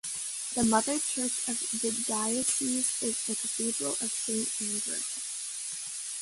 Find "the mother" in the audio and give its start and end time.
0.55-0.97